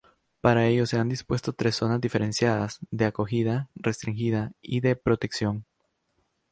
[0.41, 5.67] Para ello se han dispuesto tres zonas diferenciadas: de acogida, restringida y de protección.